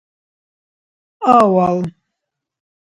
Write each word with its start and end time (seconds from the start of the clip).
авал 1.33 1.79